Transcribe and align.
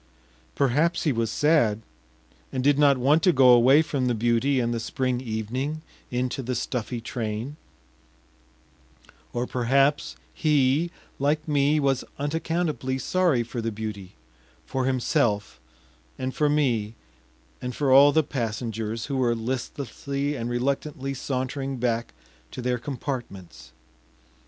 Perhaps 0.55 1.03
he 1.03 1.11
was 1.11 1.29
sad, 1.29 1.83
and 2.51 2.63
did 2.63 2.79
not 2.79 2.97
want 2.97 3.21
to 3.21 3.31
go 3.31 3.49
away 3.49 3.83
from 3.83 4.07
the 4.07 4.15
beauty 4.15 4.59
and 4.59 4.73
the 4.73 4.79
spring 4.79 5.21
evening 5.21 5.83
into 6.09 6.41
the 6.41 6.55
stuffy 6.55 6.99
train; 6.99 7.55
or 9.31 9.45
perhaps 9.45 10.15
he, 10.33 10.89
like 11.19 11.47
me, 11.47 11.79
was 11.79 12.03
unaccountably 12.17 12.97
sorry 12.97 13.43
for 13.43 13.61
the 13.61 13.71
beauty, 13.71 14.13
for 14.65 14.85
himself, 14.85 15.59
and 16.17 16.33
for 16.33 16.49
me, 16.49 16.95
and 17.61 17.75
for 17.75 17.91
all 17.91 18.11
the 18.11 18.23
passengers, 18.23 19.05
who 19.05 19.17
were 19.17 19.35
listlessly 19.35 20.35
and 20.35 20.49
reluctantly 20.49 21.13
sauntering 21.13 21.77
back 21.77 22.11
to 22.49 22.59
their 22.59 22.79
compartments. 22.79 23.71